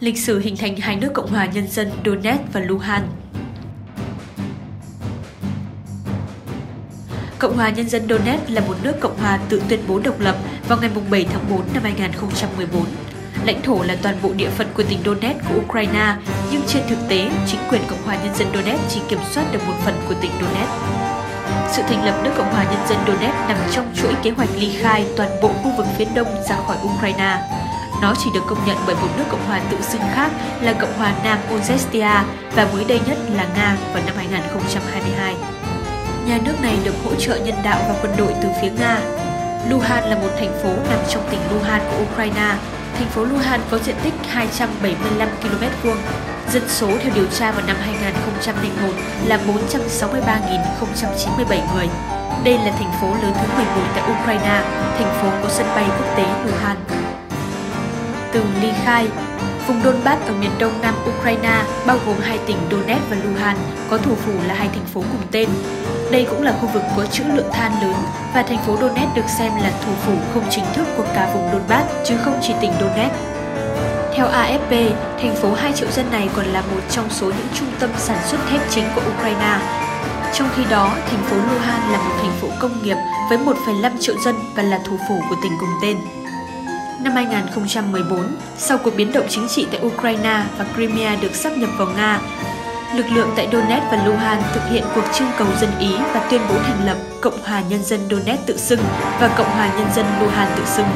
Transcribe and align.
Lịch 0.00 0.18
sử 0.18 0.38
hình 0.38 0.56
thành 0.56 0.76
hai 0.76 0.96
nước 0.96 1.10
Cộng 1.14 1.30
hòa 1.30 1.46
Nhân 1.46 1.68
dân 1.68 1.90
Donetsk 2.04 2.52
và 2.52 2.60
Luhansk 2.60 3.06
Cộng 7.38 7.56
hòa 7.56 7.70
Nhân 7.70 7.88
dân 7.88 8.08
Donetsk 8.08 8.50
là 8.50 8.60
một 8.60 8.74
nước 8.82 8.92
Cộng 9.00 9.18
hòa 9.18 9.40
tự 9.48 9.62
tuyên 9.68 9.80
bố 9.88 9.98
độc 9.98 10.20
lập 10.20 10.36
vào 10.68 10.78
ngày 10.80 10.90
7 11.10 11.26
tháng 11.32 11.50
4 11.50 11.60
năm 11.74 11.82
2014. 11.82 12.84
Lãnh 13.44 13.62
thổ 13.62 13.82
là 13.82 13.96
toàn 14.02 14.16
bộ 14.22 14.32
địa 14.36 14.50
phận 14.50 14.66
của 14.74 14.82
tỉnh 14.82 14.98
Donetsk 15.04 15.48
của 15.48 15.60
Ukraine, 15.66 16.16
nhưng 16.52 16.62
trên 16.66 16.82
thực 16.88 16.98
tế, 17.08 17.30
chính 17.46 17.60
quyền 17.70 17.82
Cộng 17.90 18.02
hòa 18.02 18.16
Nhân 18.24 18.34
dân 18.34 18.48
Donetsk 18.54 18.82
chỉ 18.88 19.00
kiểm 19.08 19.20
soát 19.30 19.44
được 19.52 19.60
một 19.66 19.74
phần 19.84 19.94
của 20.08 20.14
tỉnh 20.22 20.30
Donetsk. 20.40 20.72
Sự 21.72 21.82
thành 21.82 22.04
lập 22.04 22.20
nước 22.24 22.30
Cộng 22.36 22.52
hòa 22.52 22.64
Nhân 22.64 22.88
dân 22.88 22.98
Donetsk 23.06 23.48
nằm 23.48 23.58
trong 23.72 23.92
chuỗi 23.96 24.14
kế 24.22 24.30
hoạch 24.30 24.50
ly 24.56 24.72
khai 24.80 25.04
toàn 25.16 25.30
bộ 25.42 25.48
khu 25.48 25.72
vực 25.76 25.86
phía 25.98 26.06
đông 26.14 26.28
ra 26.48 26.56
khỏi 26.66 26.76
Ukraine. 26.84 27.38
Nó 28.02 28.14
chỉ 28.24 28.30
được 28.34 28.40
công 28.46 28.66
nhận 28.66 28.76
bởi 28.86 28.94
một 28.94 29.08
nước 29.18 29.24
Cộng 29.30 29.46
hòa 29.46 29.60
tự 29.70 29.76
xưng 29.80 30.02
khác 30.14 30.30
là 30.60 30.72
Cộng 30.72 30.98
hòa 30.98 31.12
Nam 31.24 31.38
Ossetia 31.54 32.10
và 32.54 32.68
mới 32.72 32.84
đây 32.84 33.00
nhất 33.06 33.18
là 33.34 33.46
Nga 33.56 33.76
vào 33.92 34.02
năm 34.06 34.14
2022. 34.16 35.34
Nhà 36.26 36.38
nước 36.44 36.54
này 36.62 36.78
được 36.84 36.94
hỗ 37.04 37.14
trợ 37.14 37.36
nhân 37.36 37.54
đạo 37.64 37.78
và 37.88 37.94
quân 38.02 38.12
đội 38.16 38.34
từ 38.42 38.48
phía 38.62 38.70
Nga. 38.80 38.98
Luhansk 39.68 40.08
là 40.08 40.16
một 40.16 40.30
thành 40.38 40.52
phố 40.62 40.68
nằm 40.90 40.98
trong 41.08 41.28
tỉnh 41.30 41.40
Luhansk 41.50 41.86
của 41.90 42.02
Ukraine. 42.02 42.54
Thành 42.98 43.08
phố 43.08 43.24
Luhansk 43.24 43.70
có 43.70 43.78
diện 43.78 43.96
tích 44.02 44.14
275 44.30 45.28
km 45.42 45.64
vuông. 45.82 45.96
Dân 46.52 46.62
số 46.68 46.88
theo 47.02 47.12
điều 47.14 47.26
tra 47.26 47.52
vào 47.52 47.66
năm 47.66 47.76
2001 47.80 48.92
là 49.26 49.36
463.097 49.36 51.74
người. 51.74 51.88
Đây 52.44 52.58
là 52.58 52.72
thành 52.78 52.92
phố 53.00 53.06
lớn 53.06 53.32
thứ 53.34 53.46
11 53.56 53.72
tại 53.94 54.10
Ukraine, 54.10 54.62
thành 54.98 55.14
phố 55.22 55.28
có 55.42 55.48
sân 55.48 55.66
bay 55.74 55.84
quốc 55.98 56.16
tế 56.16 56.24
Luhansk. 56.46 57.03
Từ 58.34 58.42
ly 58.62 58.68
khai, 58.84 59.08
Vùng 59.68 59.82
Donbass 59.82 60.26
ở 60.26 60.32
miền 60.40 60.50
đông 60.58 60.72
nam 60.82 60.94
Ukraine, 61.08 61.62
bao 61.86 61.98
gồm 62.06 62.16
hai 62.20 62.38
tỉnh 62.46 62.56
Donetsk 62.70 63.10
và 63.10 63.16
Luhansk, 63.24 63.60
có 63.90 63.98
thủ 63.98 64.14
phủ 64.14 64.32
là 64.46 64.54
hai 64.54 64.68
thành 64.68 64.86
phố 64.94 65.00
cùng 65.00 65.22
tên. 65.30 65.48
Đây 66.10 66.26
cũng 66.30 66.42
là 66.42 66.52
khu 66.60 66.68
vực 66.74 66.82
có 66.96 67.06
trữ 67.06 67.24
lượng 67.34 67.52
than 67.52 67.72
lớn 67.82 67.94
và 68.34 68.42
thành 68.42 68.58
phố 68.66 68.76
Donetsk 68.80 69.14
được 69.16 69.28
xem 69.38 69.52
là 69.56 69.72
thủ 69.84 69.92
phủ 70.06 70.12
không 70.34 70.44
chính 70.50 70.64
thức 70.74 70.86
của 70.96 71.04
cả 71.14 71.30
vùng 71.34 71.48
Donbass 71.52 71.94
chứ 72.04 72.14
không 72.24 72.38
chỉ 72.42 72.54
tỉnh 72.60 72.72
Donetsk. 72.80 73.14
Theo 74.14 74.26
AFP, 74.26 74.90
thành 75.20 75.34
phố 75.36 75.54
2 75.54 75.72
triệu 75.72 75.88
dân 75.90 76.10
này 76.10 76.28
còn 76.36 76.46
là 76.46 76.60
một 76.60 76.80
trong 76.90 77.10
số 77.10 77.26
những 77.26 77.48
trung 77.54 77.68
tâm 77.80 77.90
sản 77.96 78.18
xuất 78.26 78.38
thép 78.50 78.60
chính 78.70 78.84
của 78.94 79.02
Ukraine. 79.16 79.58
Trong 80.34 80.48
khi 80.56 80.62
đó, 80.70 80.96
thành 81.10 81.22
phố 81.22 81.36
Luhansk 81.36 81.92
là 81.92 81.98
một 81.98 82.14
thành 82.22 82.32
phố 82.40 82.48
công 82.60 82.82
nghiệp 82.82 82.96
với 83.28 83.38
1,5 83.38 83.90
triệu 84.00 84.14
dân 84.24 84.34
và 84.56 84.62
là 84.62 84.80
thủ 84.84 84.96
phủ 85.08 85.20
của 85.30 85.36
tỉnh 85.42 85.52
cùng 85.60 85.70
tên. 85.82 86.23
Năm 87.04 87.14
2014, 87.14 88.26
sau 88.58 88.78
cuộc 88.78 88.96
biến 88.96 89.12
động 89.12 89.26
chính 89.28 89.48
trị 89.48 89.66
tại 89.70 89.80
Ukraine 89.80 90.42
và 90.58 90.64
Crimea 90.74 91.16
được 91.16 91.34
sắp 91.34 91.52
nhập 91.56 91.70
vào 91.78 91.88
Nga, 91.96 92.20
lực 92.94 93.06
lượng 93.12 93.30
tại 93.36 93.48
Donetsk 93.52 93.86
và 93.90 94.04
Luhansk 94.06 94.46
thực 94.54 94.70
hiện 94.70 94.84
cuộc 94.94 95.04
trưng 95.14 95.28
cầu 95.38 95.46
dân 95.60 95.70
Ý 95.78 95.92
và 96.14 96.26
tuyên 96.30 96.40
bố 96.48 96.54
thành 96.54 96.86
lập 96.86 96.96
Cộng 97.20 97.42
hòa 97.42 97.62
Nhân 97.68 97.84
dân 97.84 98.00
Donetsk 98.10 98.46
tự 98.46 98.56
xưng 98.56 98.80
và 99.20 99.28
Cộng 99.38 99.50
hòa 99.50 99.70
Nhân 99.78 99.88
dân 99.94 100.06
Luhansk 100.20 100.56
tự 100.56 100.64
xưng. 100.64 100.86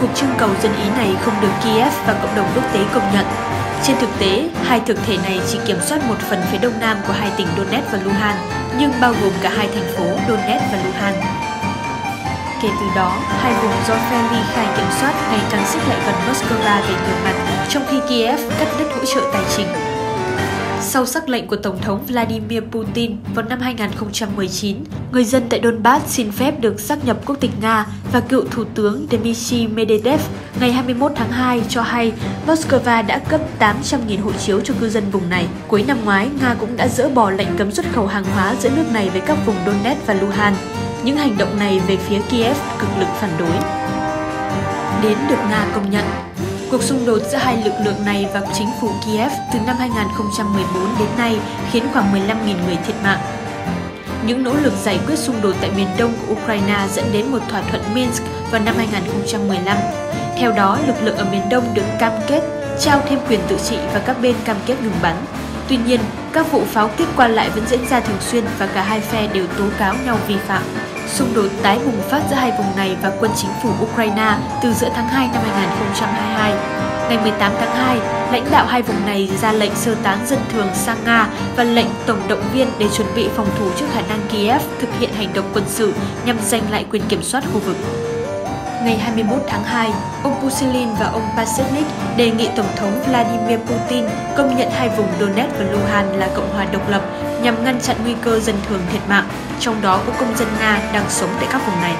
Cuộc 0.00 0.08
trưng 0.14 0.30
cầu 0.38 0.50
dân 0.62 0.72
Ý 0.72 0.90
này 0.96 1.14
không 1.20 1.34
được 1.40 1.52
Kiev 1.64 1.92
và 2.06 2.12
cộng 2.22 2.36
đồng 2.36 2.46
quốc 2.54 2.64
tế 2.72 2.80
công 2.94 3.12
nhận. 3.12 3.26
Trên 3.82 3.96
thực 4.00 4.10
tế, 4.18 4.48
hai 4.64 4.80
thực 4.80 4.98
thể 5.06 5.16
này 5.16 5.40
chỉ 5.52 5.58
kiểm 5.66 5.78
soát 5.80 6.08
một 6.08 6.18
phần 6.18 6.40
phía 6.52 6.58
đông 6.58 6.80
nam 6.80 6.96
của 7.06 7.12
hai 7.12 7.30
tỉnh 7.36 7.46
Donetsk 7.56 7.92
và 7.92 7.98
Luhansk, 8.04 8.42
nhưng 8.78 8.92
bao 9.00 9.14
gồm 9.22 9.32
cả 9.42 9.50
hai 9.56 9.68
thành 9.74 9.96
phố 9.96 10.04
Donetsk 10.28 10.64
và 10.72 10.78
Luhansk. 10.84 11.49
Kể 12.62 12.68
từ 12.80 12.86
đó, 12.96 13.18
hai 13.28 13.54
vùng 13.54 13.72
do 13.88 13.94
phe 13.94 14.44
khai 14.52 14.66
kiểm 14.76 14.86
soát 15.00 15.14
ngày 15.30 15.40
càng 15.50 15.66
xích 15.66 15.82
lại 15.88 15.98
gần 16.06 16.14
Moscow 16.14 16.82
về 16.82 16.94
nhiều 17.06 17.16
mặt, 17.24 17.64
trong 17.68 17.82
khi 17.88 17.96
Kiev 18.08 18.40
cắt 18.58 18.68
đứt 18.78 18.86
hỗ 18.94 19.04
trợ 19.04 19.30
tài 19.32 19.42
chính. 19.56 19.66
Sau 20.80 21.06
sắc 21.06 21.28
lệnh 21.28 21.46
của 21.46 21.56
Tổng 21.56 21.78
thống 21.80 22.06
Vladimir 22.06 22.62
Putin 22.70 23.16
vào 23.34 23.44
năm 23.44 23.60
2019, 23.60 24.76
người 25.12 25.24
dân 25.24 25.42
tại 25.50 25.60
Donbass 25.64 26.06
xin 26.06 26.32
phép 26.32 26.60
được 26.60 26.80
xác 26.80 27.04
nhập 27.04 27.16
quốc 27.26 27.36
tịch 27.40 27.50
Nga 27.60 27.86
và 28.12 28.20
cựu 28.20 28.44
Thủ 28.50 28.64
tướng 28.74 29.06
Dmitry 29.10 29.66
Medvedev 29.66 30.20
ngày 30.60 30.72
21 30.72 31.12
tháng 31.14 31.32
2 31.32 31.62
cho 31.68 31.82
hay 31.82 32.12
Moscow 32.46 33.06
đã 33.06 33.18
cấp 33.28 33.40
800.000 33.58 34.22
hộ 34.22 34.32
chiếu 34.32 34.60
cho 34.60 34.74
cư 34.80 34.88
dân 34.88 35.10
vùng 35.10 35.30
này. 35.30 35.46
Cuối 35.68 35.84
năm 35.88 35.98
ngoái, 36.04 36.28
Nga 36.40 36.54
cũng 36.60 36.76
đã 36.76 36.88
dỡ 36.88 37.08
bỏ 37.08 37.30
lệnh 37.30 37.56
cấm 37.58 37.72
xuất 37.72 37.86
khẩu 37.92 38.06
hàng 38.06 38.24
hóa 38.24 38.54
giữa 38.60 38.70
nước 38.70 38.86
này 38.92 39.10
với 39.10 39.20
các 39.20 39.38
vùng 39.46 39.56
Donetsk 39.66 40.06
và 40.06 40.14
Luhansk. 40.14 40.89
Những 41.04 41.16
hành 41.16 41.38
động 41.38 41.58
này 41.58 41.80
về 41.86 41.96
phía 41.96 42.20
Kiev 42.30 42.56
cực 42.78 42.88
lực 42.98 43.08
phản 43.20 43.30
đối. 43.38 43.56
Đến 45.02 45.18
được 45.28 45.38
Nga 45.50 45.66
công 45.74 45.90
nhận, 45.90 46.04
Cuộc 46.70 46.82
xung 46.82 47.06
đột 47.06 47.18
giữa 47.30 47.38
hai 47.38 47.62
lực 47.64 47.72
lượng 47.84 48.04
này 48.04 48.26
và 48.34 48.42
chính 48.52 48.68
phủ 48.80 48.90
Kiev 49.06 49.32
từ 49.52 49.58
năm 49.66 49.76
2014 49.78 50.98
đến 50.98 51.08
nay 51.18 51.38
khiến 51.70 51.84
khoảng 51.92 52.12
15.000 52.12 52.36
người 52.66 52.78
thiệt 52.86 52.96
mạng. 53.02 53.18
Những 54.26 54.42
nỗ 54.42 54.54
lực 54.54 54.72
giải 54.82 55.00
quyết 55.06 55.18
xung 55.18 55.40
đột 55.42 55.54
tại 55.60 55.70
miền 55.76 55.86
đông 55.98 56.12
của 56.20 56.34
Ukraine 56.34 56.86
dẫn 56.94 57.04
đến 57.12 57.26
một 57.26 57.38
thỏa 57.48 57.62
thuận 57.62 57.82
Minsk 57.94 58.22
vào 58.50 58.60
năm 58.60 58.74
2015. 58.76 59.76
Theo 60.38 60.52
đó, 60.52 60.78
lực 60.86 60.96
lượng 61.02 61.16
ở 61.16 61.24
miền 61.32 61.48
đông 61.50 61.74
được 61.74 61.84
cam 61.98 62.12
kết 62.28 62.42
trao 62.80 63.00
thêm 63.08 63.18
quyền 63.28 63.40
tự 63.48 63.56
trị 63.68 63.76
và 63.92 64.02
các 64.06 64.16
bên 64.22 64.34
cam 64.44 64.56
kết 64.66 64.82
ngừng 64.82 65.02
bắn. 65.02 65.16
Tuy 65.68 65.76
nhiên, 65.76 66.00
các 66.32 66.52
vụ 66.52 66.62
pháo 66.66 66.90
kích 66.96 67.08
qua 67.16 67.28
lại 67.28 67.50
vẫn 67.50 67.64
diễn 67.66 67.86
ra 67.90 68.00
thường 68.00 68.20
xuyên 68.20 68.44
và 68.58 68.66
cả 68.66 68.82
hai 68.82 69.00
phe 69.00 69.26
đều 69.26 69.46
tố 69.46 69.64
cáo 69.78 69.94
nhau 70.06 70.18
vi 70.26 70.36
phạm. 70.46 70.62
Xung 71.14 71.34
đột 71.34 71.48
tái 71.62 71.78
bùng 71.84 72.02
phát 72.08 72.22
giữa 72.30 72.36
hai 72.36 72.52
vùng 72.58 72.76
này 72.76 72.96
và 73.02 73.12
quân 73.20 73.30
chính 73.36 73.50
phủ 73.62 73.70
Ukraine 73.82 74.36
từ 74.62 74.72
giữa 74.72 74.88
tháng 74.94 75.08
2 75.08 75.28
năm 75.32 75.42
2022. 75.44 76.52
Ngày 77.08 77.18
18 77.22 77.52
tháng 77.58 77.76
2, 77.76 77.98
lãnh 78.32 78.50
đạo 78.50 78.66
hai 78.66 78.82
vùng 78.82 79.06
này 79.06 79.30
ra 79.42 79.52
lệnh 79.52 79.74
sơ 79.74 79.94
tán 80.02 80.26
dân 80.26 80.38
thường 80.52 80.68
sang 80.74 81.04
Nga 81.04 81.28
và 81.56 81.64
lệnh 81.64 81.86
tổng 82.06 82.28
động 82.28 82.42
viên 82.52 82.68
để 82.78 82.86
chuẩn 82.96 83.06
bị 83.14 83.28
phòng 83.36 83.48
thủ 83.58 83.70
trước 83.76 83.86
khả 83.92 84.00
năng 84.00 84.20
Kiev 84.28 84.62
thực 84.80 84.88
hiện 84.98 85.10
hành 85.12 85.28
động 85.34 85.50
quân 85.54 85.64
sự 85.66 85.92
nhằm 86.24 86.38
giành 86.42 86.70
lại 86.70 86.86
quyền 86.90 87.02
kiểm 87.08 87.22
soát 87.22 87.44
khu 87.52 87.60
vực. 87.60 87.76
Ngày 88.84 88.98
21 88.98 89.42
tháng 89.48 89.64
2, 89.64 89.90
ông 90.22 90.40
Pushilin 90.42 90.88
và 91.00 91.06
ông 91.06 91.28
Pasechnik 91.36 91.86
đề 92.16 92.30
nghị 92.30 92.48
Tổng 92.56 92.68
thống 92.76 93.02
Vladimir 93.06 93.58
Putin 93.58 94.04
công 94.36 94.56
nhận 94.56 94.70
hai 94.70 94.88
vùng 94.88 95.08
Donetsk 95.20 95.58
và 95.58 95.64
Luhansk 95.64 96.18
là 96.18 96.28
Cộng 96.34 96.52
hòa 96.52 96.66
độc 96.72 96.90
lập 96.90 97.02
nhằm 97.42 97.64
ngăn 97.64 97.80
chặn 97.80 97.96
nguy 98.02 98.14
cơ 98.22 98.40
dân 98.40 98.56
thường 98.68 98.82
thiệt 98.92 99.00
mạng, 99.08 99.28
trong 99.60 99.82
đó 99.82 100.00
có 100.06 100.12
công 100.20 100.36
dân 100.36 100.48
Nga 100.60 100.90
đang 100.92 101.04
sống 101.08 101.30
tại 101.36 101.48
các 101.52 101.66
vùng 101.66 101.80
này. 101.80 101.94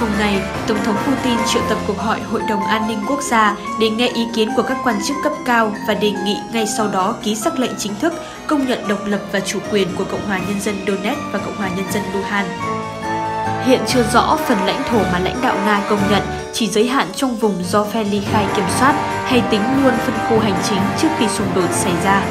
Cùng 0.00 0.08
ngày, 0.18 0.42
Tổng 0.66 0.78
thống 0.84 0.96
Putin 1.06 1.38
triệu 1.46 1.62
tập 1.68 1.78
cuộc 1.86 1.98
họp 1.98 2.18
Hội 2.30 2.42
đồng 2.48 2.62
An 2.62 2.88
ninh 2.88 2.98
Quốc 3.08 3.22
gia 3.22 3.56
để 3.80 3.90
nghe 3.90 4.08
ý 4.08 4.26
kiến 4.34 4.48
của 4.56 4.62
các 4.62 4.76
quan 4.84 4.96
chức 5.08 5.16
cấp 5.24 5.32
cao 5.44 5.72
và 5.88 5.94
đề 5.94 6.10
nghị 6.10 6.36
ngay 6.52 6.66
sau 6.66 6.88
đó 6.88 7.14
ký 7.22 7.34
sắc 7.34 7.58
lệnh 7.58 7.72
chính 7.78 7.94
thức 7.94 8.12
công 8.46 8.66
nhận 8.66 8.88
độc 8.88 8.98
lập 9.06 9.20
và 9.32 9.40
chủ 9.40 9.58
quyền 9.70 9.88
của 9.96 10.04
Cộng 10.04 10.26
hòa 10.26 10.38
Nhân 10.38 10.60
dân 10.60 10.74
Donetsk 10.86 11.20
và 11.32 11.38
Cộng 11.38 11.56
hòa 11.56 11.68
Nhân 11.76 11.86
dân 11.92 12.02
Luhansk. 12.14 12.50
Hiện 13.66 13.80
chưa 13.86 14.04
rõ 14.12 14.38
phần 14.48 14.58
lãnh 14.66 14.82
thổ 14.90 14.98
mà 14.98 15.18
lãnh 15.18 15.36
đạo 15.42 15.54
Nga 15.66 15.80
công 15.90 16.00
nhận 16.10 16.22
chỉ 16.52 16.66
giới 16.66 16.88
hạn 16.88 17.06
trong 17.16 17.36
vùng 17.36 17.64
do 17.64 17.84
phe 17.84 18.04
ly 18.04 18.20
khai 18.32 18.46
kiểm 18.56 18.64
soát 18.78 18.94
hay 19.24 19.42
tính 19.50 19.62
luôn 19.84 19.94
phân 20.06 20.14
khu 20.28 20.38
hành 20.38 20.62
chính 20.68 20.80
trước 21.02 21.08
khi 21.18 21.28
xung 21.28 21.46
đột 21.54 21.68
xảy 21.72 21.92
ra. 22.04 22.22